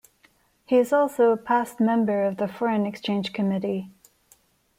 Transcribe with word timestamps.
He 0.65 0.77
is 0.77 0.91
also 0.91 1.29
a 1.29 1.37
past 1.37 1.79
member 1.79 2.23
of 2.23 2.37
the 2.37 2.47
Foreign 2.47 2.87
Exchange 2.87 3.33
Committee. 3.33 3.91